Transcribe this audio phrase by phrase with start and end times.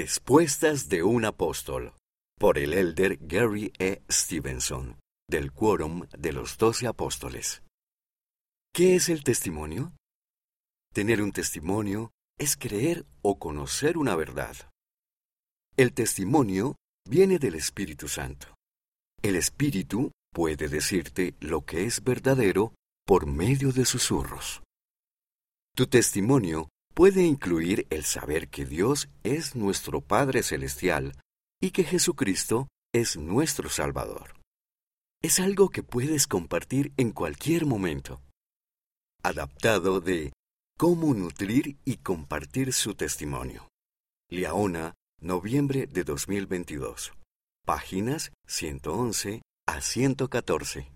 [0.00, 1.92] Respuestas de un apóstol
[2.38, 4.04] por el elder Gary E.
[4.08, 7.64] Stevenson del Quórum de los Doce Apóstoles.
[8.72, 9.96] ¿Qué es el testimonio?
[10.94, 14.54] Tener un testimonio es creer o conocer una verdad.
[15.76, 18.54] El testimonio viene del Espíritu Santo.
[19.20, 22.72] El Espíritu puede decirte lo que es verdadero
[23.04, 24.62] por medio de susurros.
[25.74, 26.68] Tu testimonio
[26.98, 31.12] puede incluir el saber que Dios es nuestro Padre Celestial
[31.62, 34.34] y que Jesucristo es nuestro Salvador.
[35.22, 38.20] Es algo que puedes compartir en cualquier momento.
[39.22, 40.32] Adaptado de
[40.76, 43.68] Cómo nutrir y compartir su testimonio.
[44.28, 47.12] Liaona, noviembre de 2022.
[47.64, 50.86] Páginas 111 a 114.